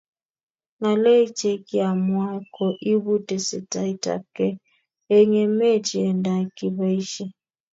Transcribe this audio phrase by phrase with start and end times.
[0.77, 4.55] Ngalek che kiamua ko ibu testaitab kei
[5.17, 7.25] eng' emet ye nda kibaishe